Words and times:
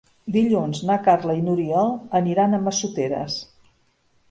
Dilluns 0.35 0.79
na 0.89 0.95
Carla 1.07 1.35
i 1.41 1.43
n'Oriol 1.49 1.93
aniran 2.21 2.57
a 2.57 2.63
Massoteres. 2.65 3.39